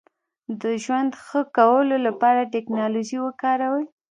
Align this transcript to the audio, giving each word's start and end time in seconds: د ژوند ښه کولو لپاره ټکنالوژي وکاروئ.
د 0.61 0.63
ژوند 0.83 1.11
ښه 1.25 1.41
کولو 1.55 1.95
لپاره 2.07 2.49
ټکنالوژي 2.53 3.17
وکاروئ. 3.21 3.85